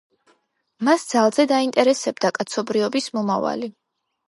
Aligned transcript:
მას 0.87 1.05
ძალზედ 1.11 1.53
აინტერესებდა 1.59 2.33
კაცობრიობის 2.39 3.13
მომავალი. 3.21 3.73